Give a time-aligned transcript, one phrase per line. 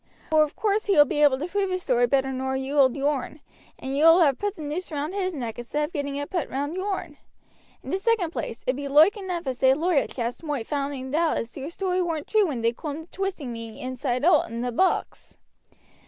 [0.31, 2.97] Vor of course he will be able to prove his story better nor you will
[2.97, 3.39] yourn,
[3.77, 6.49] and you will have put the noose round his neck instead of getting it put
[6.49, 7.17] round yourn.
[7.83, 11.37] In the second place, it be loike enough as they lawyer chaps moight find out
[11.37, 14.71] as your story weren't true when they coom to twisting me inside owt in the
[14.71, 15.37] box.